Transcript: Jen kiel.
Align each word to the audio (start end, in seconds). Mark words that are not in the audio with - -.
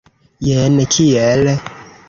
Jen 0.47 0.81
kiel. 0.95 1.47